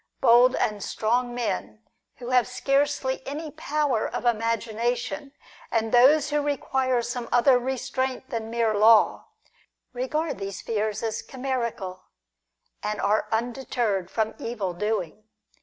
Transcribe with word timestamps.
Bold 0.19 0.55
and 0.55 0.81
strong 0.83 1.35
men, 1.35 1.83
who 2.15 2.31
have 2.31 2.47
scarcely 2.47 3.21
any 3.27 3.51
power 3.51 4.07
of 4.07 4.25
imagination, 4.25 5.31
and 5.69 5.91
those 5.91 6.31
who 6.31 6.41
require 6.41 7.03
some 7.03 7.29
other 7.31 7.59
restraint 7.59 8.31
than 8.31 8.49
mere 8.49 8.73
law, 8.73 9.27
regard 9.93 10.39
these 10.39 10.59
fears 10.59 11.03
as 11.03 11.21
chimerical, 11.21 12.05
and 12.81 12.99
are 12.99 13.27
undeterred 13.31 14.09
from 14.09 14.33
evil 14.39 14.73
doing. 14.73 15.23